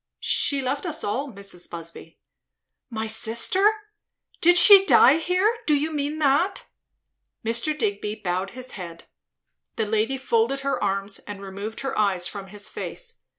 she 0.23 0.63
left 0.63 0.83
us 0.87 1.03
all, 1.03 1.31
Mrs. 1.31 1.69
Busby." 1.69 2.17
"My 2.89 3.05
sister? 3.05 3.71
Did 4.41 4.57
she 4.57 4.83
die 4.83 5.17
here? 5.19 5.59
Do 5.67 5.75
you 5.75 5.93
mean 5.93 6.17
that?" 6.17 6.65
Mr. 7.45 7.77
Digby 7.77 8.15
bowed 8.15 8.49
his 8.57 8.71
head. 8.71 9.03
The 9.75 9.85
lady 9.85 10.17
folded 10.17 10.61
her 10.61 10.83
arms, 10.83 11.19
and 11.27 11.39
removed 11.39 11.81
her 11.81 11.95
eyes 11.99 12.25
from 12.27 12.47
his 12.47 12.67
face. 12.67 13.19